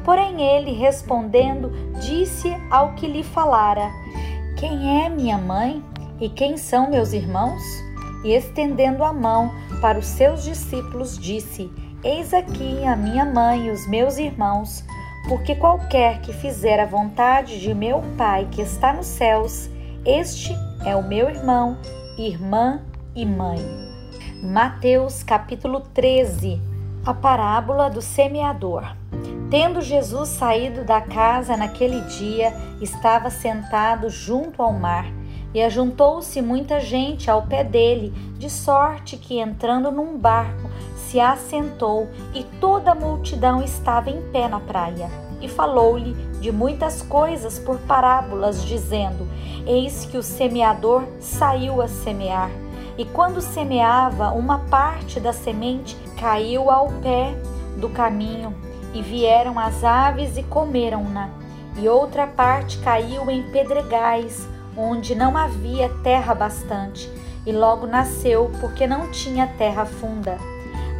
Porém, 0.05 0.43
ele 0.43 0.73
respondendo, 0.73 1.71
disse 1.99 2.55
ao 2.71 2.93
que 2.93 3.07
lhe 3.07 3.23
falara: 3.23 3.91
Quem 4.63 5.03
é 5.03 5.09
minha 5.09 5.37
mãe 5.37 5.83
e 6.21 6.29
quem 6.29 6.57
são 6.57 6.89
meus 6.89 7.13
irmãos? 7.13 7.61
E 8.25 8.33
estendendo 8.33 9.03
a 9.03 9.13
mão, 9.13 9.51
para 9.81 9.99
os 9.99 10.07
seus 10.07 10.45
discípulos, 10.45 11.19
disse: 11.19 11.69
Eis 12.05 12.33
aqui 12.33 12.85
a 12.85 12.95
minha 12.95 13.25
mãe 13.25 13.67
e 13.67 13.71
os 13.73 13.89
meus 13.89 14.19
irmãos, 14.19 14.85
porque 15.29 15.57
qualquer 15.57 16.21
que 16.21 16.33
fizer 16.33 16.79
a 16.79 16.87
vontade 16.87 17.61
de 17.61 17.75
meu 17.75 18.05
Pai 18.17 18.47
que 18.53 18.63
está 18.63 18.93
nos 18.93 19.07
céus, 19.07 19.69
este 20.07 20.55
é 20.87 20.95
o 20.95 21.03
meu 21.03 21.29
irmão, 21.29 21.77
irmã 22.17 22.83
e 23.17 23.27
mãe. 23.27 23.59
Mateus 24.45 25.25
capítulo 25.25 25.81
13 25.93 26.61
A 27.05 27.13
parábola 27.13 27.91
do 27.91 28.01
semeador. 28.01 29.02
Tendo 29.53 29.83
Jesus 29.83 30.31
saído 30.31 30.83
da 30.83 31.03
casa 31.03 31.59
naquele 31.59 32.01
dia, 32.01 32.55
estava 32.81 33.29
sentado 33.29 34.09
junto 34.09 34.63
ao 34.63 34.73
mar 34.73 35.05
e 35.53 35.63
ajuntou-se 35.63 36.41
muita 36.41 36.81
gente 36.81 37.31
ao 37.31 37.43
pé 37.43 37.63
dele, 37.63 38.15
de 38.39 38.49
sorte 38.49 39.19
que, 39.19 39.39
entrando 39.39 39.93
num 39.93 40.17
barco, 40.17 40.71
se 40.97 41.21
assentou 41.21 42.09
e 42.33 42.45
toda 42.63 42.93
a 42.93 42.95
multidão 42.95 43.63
estava 43.63 44.09
em 44.09 44.23
pé 44.31 44.49
na 44.49 44.59
praia. 44.59 45.11
E 45.39 45.47
falou-lhe 45.51 46.15
de 46.41 46.51
muitas 46.51 47.03
coisas 47.03 47.59
por 47.59 47.77
parábolas, 47.81 48.65
dizendo: 48.65 49.29
Eis 49.67 50.07
que 50.07 50.17
o 50.17 50.23
semeador 50.23 51.05
saiu 51.21 51.83
a 51.83 51.89
semear. 51.89 52.51
E 52.97 53.05
quando 53.05 53.43
semeava, 53.43 54.31
uma 54.31 54.61
parte 54.61 55.21
da 55.21 55.35
semente 55.35 55.95
caiu 56.19 56.71
ao 56.71 56.89
pé 57.03 57.35
do 57.77 57.91
caminho, 57.91 58.72
e 58.93 59.03
vieram 59.03 59.59
as 59.59 59.85
aves 59.85 60.37
e 60.37 60.43
comeram-na. 60.43 61.31
E 61.77 61.89
outra 61.89 62.27
parte 62.27 62.79
caiu 62.79 63.31
em 63.31 63.43
pedregais, 63.51 64.47
onde 64.77 65.15
não 65.15 65.37
havia 65.37 65.89
terra 66.03 66.35
bastante, 66.35 67.11
e 67.47 67.53
logo 67.53 67.87
nasceu 67.87 68.51
porque 68.61 68.87
não 68.87 69.11
tinha 69.11 69.47
terra 69.47 69.85
funda. 69.85 70.39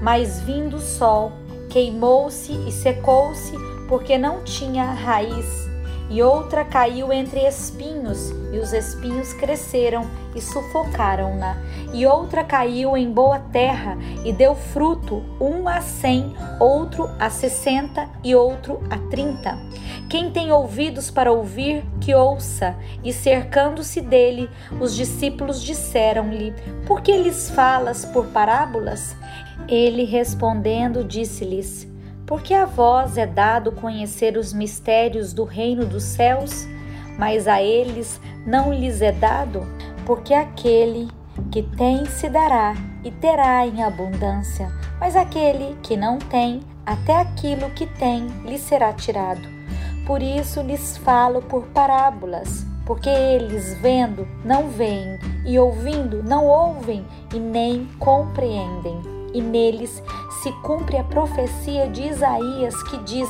Mas 0.03 0.41
vindo 0.41 0.77
o 0.77 0.81
sol, 0.81 1.33
queimou-se 1.69 2.53
e 2.67 2.73
secou-se 2.73 3.53
porque 3.89 4.19
não 4.19 4.43
tinha 4.43 4.85
raiz. 4.85 5.72
E 6.13 6.23
outra 6.23 6.63
caiu 6.63 7.11
entre 7.11 7.41
espinhos, 7.41 8.31
e 8.53 8.59
os 8.59 8.75
espinhos 8.75 9.33
cresceram 9.33 10.07
e 10.35 10.43
sufocaram-na. 10.43 11.57
E 11.91 12.05
outra 12.05 12.45
caiu 12.45 12.95
em 12.99 13.11
boa 13.11 13.39
terra 13.39 13.97
e 14.23 14.31
deu 14.31 14.55
fruto, 14.55 15.25
um 15.41 15.67
a 15.67 15.81
cem, 15.81 16.35
outro 16.61 17.09
a 17.19 17.31
sessenta 17.31 18.11
e 18.23 18.35
outro 18.35 18.83
a 18.91 18.99
trinta. 19.09 19.59
Quem 20.11 20.31
tem 20.31 20.53
ouvidos 20.53 21.11
para 21.11 21.33
ouvir, 21.33 21.83
que 21.99 22.15
ouça. 22.15 22.77
E 23.03 23.11
cercando-se 23.11 24.03
dele, 24.03 24.51
os 24.79 24.95
discípulos 24.95 25.63
disseram-lhe: 25.63 26.53
Por 26.87 27.01
que 27.01 27.17
lhes 27.17 27.49
falas 27.49 28.05
por 28.05 28.27
parábolas? 28.27 29.17
Ele 29.67 30.05
respondendo, 30.05 31.05
disse-lhes: 31.05 31.91
Porque 32.33 32.55
a 32.55 32.65
vós 32.65 33.19
é 33.19 33.27
dado 33.27 33.73
conhecer 33.73 34.39
os 34.39 34.55
mistérios 34.55 35.35
do 35.35 35.45
reino 35.45 35.85
dos 35.85 36.03
céus, 36.03 36.67
mas 37.19 37.47
a 37.47 37.63
eles 37.63 38.19
não 38.47 38.73
lhes 38.73 39.03
é 39.03 39.13
dado, 39.13 39.61
porque 40.07 40.33
aquele 40.33 41.11
que 41.51 41.63
tem 41.63 42.07
se 42.07 42.31
dará 42.31 42.73
e 43.05 43.11
terá 43.11 43.67
em 43.67 43.83
abundância, 43.83 44.73
mas 44.99 45.15
aquele 45.15 45.77
que 45.83 45.95
não 45.95 46.19
tem, 46.19 46.63
até 46.87 47.21
aquilo 47.21 47.69
que 47.69 47.87
tem 47.87 48.27
lhe 48.47 48.59
será 48.59 48.95
tirado. 48.95 49.47
Por 50.07 50.23
isso 50.23 50.63
lhes 50.63 50.97
falo 50.97 51.43
por 51.43 51.65
parábolas, 51.67 52.65
porque 52.87 53.11
eles, 53.11 53.75
vendo, 53.75 54.27
não 54.43 54.71
veem, 54.71 55.19
e 55.45 55.59
ouvindo, 55.59 56.23
não 56.23 56.47
ouvem 56.47 57.05
e 57.35 57.39
nem 57.39 57.87
compreendem. 57.99 59.12
E 59.33 59.41
neles 59.41 60.03
se 60.43 60.53
cumpre 60.63 60.97
a 60.97 61.05
profecia 61.05 61.89
de 61.89 62.03
Isaías 62.03 62.83
que 62.85 62.99
diz: 62.99 63.29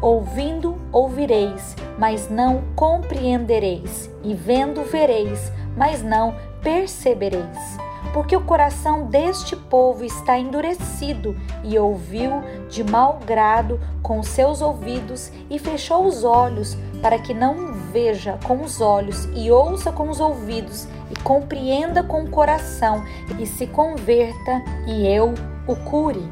Ouvindo, 0.00 0.76
ouvireis, 0.92 1.76
mas 1.98 2.28
não 2.28 2.62
compreendereis, 2.74 4.10
e 4.22 4.34
vendo, 4.34 4.82
vereis, 4.82 5.52
mas 5.76 6.02
não 6.02 6.34
percebereis. 6.62 7.78
Porque 8.12 8.36
o 8.36 8.44
coração 8.44 9.04
deste 9.04 9.54
povo 9.54 10.04
está 10.04 10.38
endurecido 10.38 11.36
e 11.62 11.78
ouviu 11.78 12.42
de 12.68 12.82
mau 12.82 13.20
grado 13.24 13.78
com 14.02 14.22
seus 14.22 14.62
ouvidos 14.62 15.30
e 15.50 15.58
fechou 15.58 16.06
os 16.06 16.24
olhos 16.24 16.76
para 17.02 17.18
que 17.18 17.34
não 17.34 17.74
veja 17.92 18.38
com 18.44 18.62
os 18.62 18.80
olhos 18.80 19.28
e 19.34 19.50
ouça 19.50 19.92
com 19.92 20.08
os 20.08 20.18
ouvidos 20.18 20.88
e 21.10 21.20
compreenda 21.20 22.02
com 22.02 22.24
o 22.24 22.30
coração 22.30 23.04
e 23.38 23.46
se 23.46 23.66
converta 23.66 24.62
e 24.86 25.06
eu 25.06 25.34
o 25.66 25.76
cure. 25.76 26.24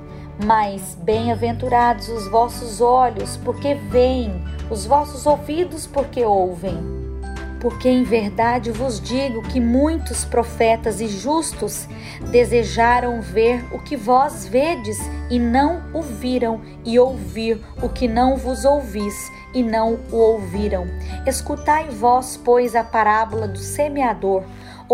Mas 0.45 0.97
bem-aventurados 1.01 2.09
os 2.09 2.29
vossos 2.29 2.81
olhos, 2.81 3.37
porque 3.37 3.75
veem, 3.75 4.45
os 4.69 4.85
vossos 4.85 5.27
ouvidos, 5.27 5.87
porque 5.87 6.25
ouvem. 6.25 6.77
Porque 7.61 7.89
em 7.89 8.03
verdade 8.03 8.71
vos 8.71 9.01
digo 9.01 9.43
que 9.43 9.61
muitos 9.61 10.25
profetas 10.25 11.01
e 11.01 11.07
justos 11.07 11.89
desejaram 12.31 13.23
ver 13.23 13.65
o 13.73 13.79
que 13.79 13.97
vós 13.97 14.47
vedes 14.47 14.99
e 15.31 15.39
não 15.39 15.83
o 15.95 16.03
viram, 16.03 16.61
e 16.85 16.99
ouvir 16.99 17.65
o 17.81 17.89
que 17.89 18.09
não 18.09 18.37
vos 18.37 18.65
ouvis 18.65 19.15
e 19.55 19.63
não 19.63 20.01
o 20.11 20.17
ouviram. 20.17 20.85
Escutai 21.27 21.89
vós, 21.89 22.39
pois, 22.45 22.75
a 22.75 22.83
parábola 22.83 23.47
do 23.47 23.59
semeador 23.59 24.43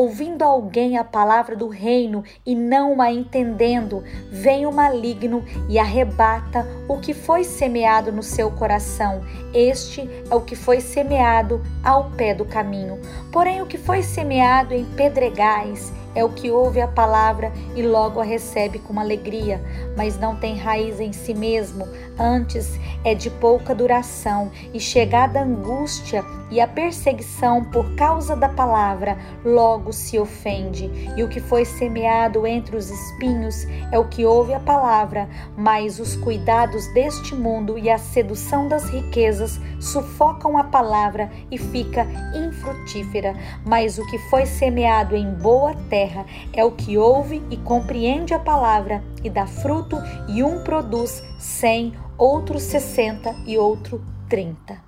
ouvindo 0.01 0.43
alguém 0.43 0.97
a 0.97 1.05
palavra 1.05 1.55
do 1.55 1.69
reino 1.69 2.25
e 2.47 2.55
não 2.55 3.03
a 3.03 3.13
entendendo, 3.13 4.03
vem 4.31 4.65
o 4.65 4.73
maligno 4.73 5.45
e 5.69 5.79
arrebata 5.79 6.67
o 6.89 6.99
que 6.99 7.13
foi 7.13 7.45
semeado 7.45 8.11
no 8.11 8.23
seu 8.23 8.51
coração. 8.51 9.21
Este 9.53 10.09
é 10.31 10.35
o 10.35 10.41
que 10.41 10.57
foi 10.57 10.81
semeado 10.81 11.61
ao 11.85 12.11
pé 12.13 12.35
do 12.35 12.47
caminho. 12.47 12.99
Porém, 13.31 13.61
o 13.61 13.67
que 13.67 13.77
foi 13.77 14.03
semeado 14.03 14.73
em 14.73 14.87
pedregais 14.87 15.93
é 16.15 16.25
o 16.25 16.29
que 16.29 16.51
ouve 16.51 16.81
a 16.81 16.89
palavra 16.89 17.53
e 17.75 17.83
logo 17.83 18.21
a 18.21 18.25
recebe 18.25 18.79
com 18.79 18.99
alegria, 18.99 19.61
mas 19.97 20.19
não 20.19 20.37
tem 20.37 20.57
raiz 20.57 21.01
em 21.01 21.13
si 21.13 21.35
mesmo, 21.35 21.87
antes 22.19 22.79
é 23.05 23.15
de 23.15 23.31
pouca 23.31 23.75
duração, 23.75 24.51
e 24.75 24.81
chegada 24.81 25.41
a 25.41 25.45
angústia 25.45 26.25
e 26.51 26.61
a 26.61 26.67
perseguição 26.67 27.65
por 27.65 27.95
causa 27.95 28.35
da 28.35 28.49
palavra, 28.49 29.17
logo 29.45 29.93
se 29.93 30.19
ofende. 30.19 30.91
E 31.17 31.23
o 31.23 31.29
que 31.29 31.41
foi 31.41 31.65
semeado 31.65 32.47
entre 32.47 32.77
os 32.77 32.91
espinhos 32.91 33.67
é 33.93 33.99
o 33.99 34.09
que 34.09 34.25
ouve 34.25 34.53
a 34.53 34.61
palavra, 34.61 35.29
mas 35.57 36.01
os 36.01 36.17
cuidados 36.17 36.87
deste 36.93 37.35
mundo 37.35 37.79
e 37.79 37.89
a 37.89 37.99
sedução 37.99 38.67
das 38.67 38.89
riquezas 38.91 39.61
sufocam 39.79 40.59
a 40.59 40.65
palavra 40.65 41.31
e 41.51 41.57
fica 41.57 42.07
infrutífera. 42.35 43.35
Mas 43.65 43.99
o 43.99 44.07
que 44.07 44.19
foi 44.31 44.45
semeado 44.45 45.15
em 45.15 45.33
boa 45.35 45.75
terra, 45.89 46.00
terra 46.01 46.25
é 46.55 46.65
o 46.65 46.73
que 46.73 46.97
ouve 46.97 47.43
e 47.51 47.59
compreende 47.59 48.33
a 48.33 48.39
palavra 48.39 49.03
e 49.23 49.29
dá 49.29 49.47
fruto, 49.47 49.99
e 50.29 50.43
um 50.43 50.65
produz 50.65 51.23
cem, 51.39 51.93
outro 52.17 52.59
sessenta 52.59 53.35
e 53.47 53.59
outro 53.59 54.03
trinta. 54.29 54.81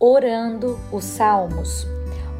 Orando 0.00 0.78
os 0.90 1.04
Salmos. 1.04 1.86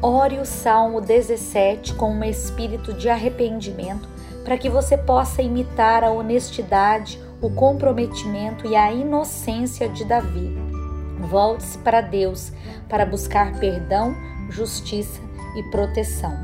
Ore 0.01 0.39
o 0.39 0.45
Salmo 0.45 0.99
17 0.99 1.93
com 1.93 2.11
um 2.11 2.23
espírito 2.23 2.91
de 2.91 3.07
arrependimento 3.07 4.09
para 4.43 4.57
que 4.57 4.69
você 4.69 4.97
possa 4.97 5.41
imitar 5.41 6.03
a 6.03 6.11
honestidade, 6.11 7.21
o 7.41 7.49
comprometimento 7.49 8.67
e 8.67 8.75
a 8.75 8.91
inocência 8.91 9.89
de 9.89 10.05
Davi. 10.05 10.55
Volte-se 11.19 11.77
para 11.79 12.01
Deus 12.01 12.51
para 12.89 13.05
buscar 13.05 13.57
perdão, 13.59 14.15
justiça 14.49 15.21
e 15.55 15.63
proteção. 15.71 16.37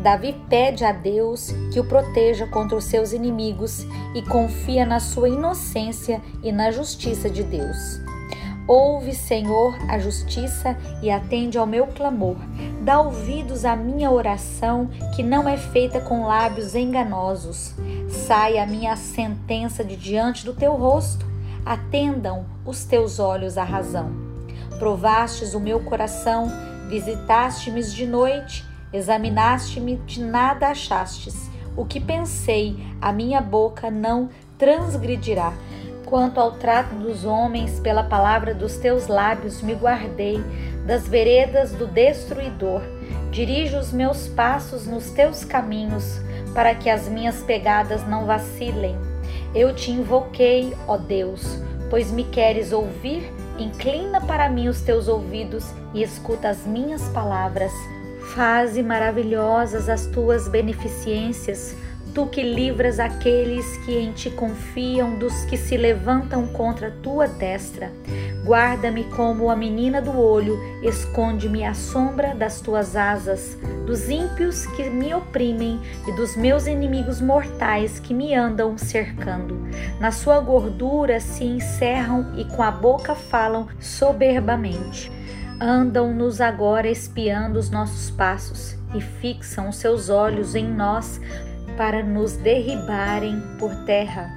Davi 0.00 0.34
pede 0.48 0.84
a 0.84 0.92
Deus 0.92 1.52
que 1.72 1.80
o 1.80 1.84
proteja 1.84 2.46
contra 2.46 2.76
os 2.76 2.84
seus 2.84 3.12
inimigos 3.12 3.84
e 4.14 4.22
confia 4.22 4.86
na 4.86 5.00
sua 5.00 5.28
inocência 5.28 6.22
e 6.42 6.52
na 6.52 6.70
justiça 6.70 7.28
de 7.28 7.42
Deus. 7.42 8.07
Ouve, 8.68 9.14
Senhor, 9.14 9.78
a 9.88 9.98
justiça 9.98 10.76
e 11.02 11.10
atende 11.10 11.56
ao 11.56 11.66
meu 11.66 11.86
clamor. 11.86 12.36
Dá 12.82 13.00
ouvidos 13.00 13.64
à 13.64 13.74
minha 13.74 14.10
oração, 14.10 14.90
que 15.16 15.22
não 15.22 15.48
é 15.48 15.56
feita 15.56 16.02
com 16.02 16.26
lábios 16.26 16.74
enganosos. 16.74 17.74
Sai 18.10 18.58
a 18.58 18.66
minha 18.66 18.94
sentença 18.94 19.82
de 19.82 19.96
diante 19.96 20.44
do 20.44 20.52
teu 20.52 20.74
rosto. 20.74 21.24
Atendam 21.64 22.44
os 22.66 22.84
teus 22.84 23.18
olhos 23.18 23.56
à 23.56 23.64
razão. 23.64 24.12
Provastes 24.78 25.54
o 25.54 25.60
meu 25.60 25.80
coração, 25.80 26.48
visitaste-me 26.90 27.82
de 27.82 28.06
noite, 28.06 28.66
examinaste-me, 28.92 29.96
de 30.04 30.22
nada 30.22 30.68
achastes. 30.68 31.50
O 31.74 31.86
que 31.86 31.98
pensei, 31.98 32.76
a 33.00 33.14
minha 33.14 33.40
boca 33.40 33.90
não 33.90 34.28
transgredirá 34.58 35.54
Quanto 36.08 36.40
ao 36.40 36.52
trato 36.52 36.94
dos 36.94 37.26
homens, 37.26 37.78
pela 37.80 38.02
palavra 38.02 38.54
dos 38.54 38.78
teus 38.78 39.08
lábios 39.08 39.60
me 39.60 39.74
guardei 39.74 40.42
das 40.86 41.06
veredas 41.06 41.72
do 41.72 41.86
destruidor. 41.86 42.80
Dirijo 43.30 43.76
os 43.76 43.92
meus 43.92 44.26
passos 44.26 44.86
nos 44.86 45.10
teus 45.10 45.44
caminhos, 45.44 46.18
para 46.54 46.74
que 46.74 46.88
as 46.88 47.06
minhas 47.08 47.42
pegadas 47.42 48.08
não 48.08 48.24
vacilem. 48.24 48.96
Eu 49.54 49.74
te 49.74 49.90
invoquei, 49.90 50.74
ó 50.86 50.96
Deus, 50.96 51.62
pois 51.90 52.10
me 52.10 52.24
queres 52.24 52.72
ouvir. 52.72 53.30
Inclina 53.58 54.18
para 54.18 54.48
mim 54.48 54.66
os 54.66 54.80
teus 54.80 55.08
ouvidos 55.08 55.66
e 55.92 56.02
escuta 56.02 56.48
as 56.48 56.64
minhas 56.66 57.06
palavras. 57.10 57.72
Faze 58.34 58.82
maravilhosas 58.82 59.90
as 59.90 60.06
tuas 60.06 60.48
beneficências 60.48 61.76
Tu 62.18 62.26
que 62.26 62.42
livras 62.42 62.98
aqueles 62.98 63.76
que 63.84 63.96
em 63.96 64.10
ti 64.10 64.28
confiam 64.28 65.16
dos 65.20 65.44
que 65.44 65.56
se 65.56 65.76
levantam 65.76 66.48
contra 66.48 66.88
a 66.88 66.90
tua 66.90 67.28
destra. 67.28 67.92
Guarda-me 68.44 69.04
como 69.04 69.48
a 69.48 69.54
menina 69.54 70.02
do 70.02 70.18
olho, 70.18 70.58
esconde-me 70.82 71.64
à 71.64 71.74
sombra 71.74 72.34
das 72.34 72.60
tuas 72.60 72.96
asas, 72.96 73.56
dos 73.86 74.08
ímpios 74.08 74.66
que 74.66 74.90
me 74.90 75.14
oprimem 75.14 75.80
e 76.08 76.12
dos 76.16 76.34
meus 76.34 76.66
inimigos 76.66 77.20
mortais 77.20 78.00
que 78.00 78.12
me 78.12 78.34
andam 78.34 78.76
cercando. 78.76 79.56
Na 80.00 80.10
sua 80.10 80.40
gordura 80.40 81.20
se 81.20 81.44
encerram 81.44 82.34
e 82.36 82.44
com 82.46 82.64
a 82.64 82.70
boca 82.72 83.14
falam 83.14 83.68
soberbamente. 83.78 85.08
Andam-nos 85.60 86.40
agora 86.40 86.88
espiando 86.88 87.60
os 87.60 87.70
nossos 87.70 88.10
passos 88.10 88.76
e 88.94 89.00
fixam 89.00 89.70
seus 89.70 90.08
olhos 90.08 90.54
em 90.54 90.66
nós 90.66 91.20
para 91.78 92.02
nos 92.02 92.36
derribarem 92.36 93.40
por 93.56 93.72
terra. 93.84 94.28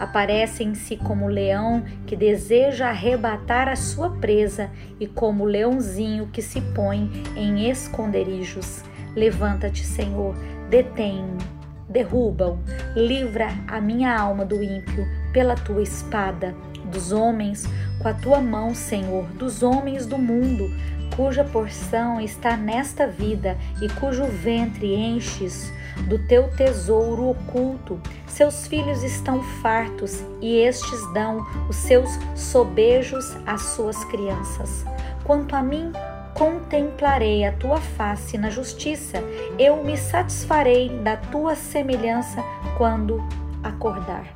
Aparecem-se 0.00 0.96
como 0.96 1.28
leão 1.28 1.84
que 2.06 2.16
deseja 2.16 2.88
arrebatar 2.88 3.68
a 3.68 3.76
sua 3.76 4.10
presa 4.10 4.70
e 4.98 5.06
como 5.06 5.44
leãozinho 5.44 6.28
que 6.32 6.40
se 6.40 6.58
põe 6.74 7.10
em 7.36 7.68
esconderijos. 7.68 8.82
Levanta-te, 9.14 9.84
Senhor, 9.84 10.34
detém-me, 10.70 11.38
derruba-o, 11.86 12.58
livra 12.94 13.48
a 13.68 13.78
minha 13.78 14.18
alma 14.18 14.46
do 14.46 14.62
ímpio 14.62 15.06
pela 15.34 15.54
tua 15.54 15.82
espada, 15.82 16.54
dos 16.90 17.12
homens 17.12 17.68
com 18.00 18.08
a 18.08 18.14
tua 18.14 18.40
mão, 18.40 18.74
Senhor, 18.74 19.24
dos 19.32 19.62
homens 19.62 20.06
do 20.06 20.16
mundo, 20.16 20.70
cuja 21.16 21.42
porção 21.42 22.20
está 22.20 22.56
nesta 22.56 23.06
vida 23.06 23.56
e 23.80 23.88
cujo 23.88 24.24
ventre 24.26 24.94
enches 24.94 25.72
do 26.06 26.18
teu 26.18 26.48
tesouro 26.54 27.30
oculto. 27.30 27.98
Seus 28.26 28.66
filhos 28.66 29.02
estão 29.02 29.42
fartos 29.62 30.22
e 30.42 30.58
estes 30.58 31.12
dão 31.14 31.44
os 31.68 31.76
seus 31.76 32.10
sobejos 32.34 33.34
às 33.46 33.62
suas 33.62 34.04
crianças. 34.04 34.84
Quanto 35.24 35.56
a 35.56 35.62
mim, 35.62 35.90
contemplarei 36.34 37.46
a 37.46 37.52
tua 37.52 37.80
face 37.80 38.36
na 38.36 38.50
justiça, 38.50 39.24
eu 39.58 39.82
me 39.82 39.96
satisfarei 39.96 40.90
da 41.00 41.16
tua 41.16 41.56
semelhança 41.56 42.44
quando 42.76 43.26
acordar. 43.62 44.26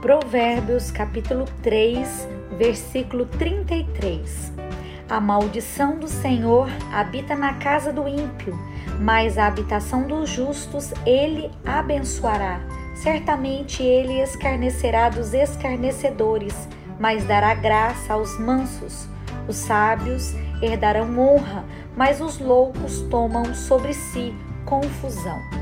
Provérbios 0.00 0.90
capítulo 0.90 1.44
3, 1.62 2.28
versículo 2.56 3.26
33. 3.26 4.71
A 5.12 5.20
maldição 5.20 5.98
do 5.98 6.08
Senhor 6.08 6.70
habita 6.90 7.36
na 7.36 7.52
casa 7.52 7.92
do 7.92 8.08
ímpio, 8.08 8.58
mas 8.98 9.36
a 9.36 9.46
habitação 9.46 10.06
dos 10.06 10.30
justos 10.30 10.90
ele 11.04 11.50
abençoará. 11.66 12.62
Certamente 12.94 13.82
ele 13.82 14.22
escarnecerá 14.22 15.10
dos 15.10 15.34
escarnecedores, 15.34 16.66
mas 16.98 17.26
dará 17.26 17.52
graça 17.52 18.14
aos 18.14 18.38
mansos. 18.38 19.06
Os 19.46 19.56
sábios 19.56 20.32
herdarão 20.62 21.18
honra, 21.18 21.62
mas 21.94 22.22
os 22.22 22.38
loucos 22.38 23.02
tomam 23.10 23.54
sobre 23.54 23.92
si 23.92 24.34
confusão. 24.64 25.61